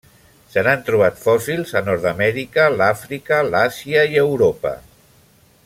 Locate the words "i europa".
4.15-4.73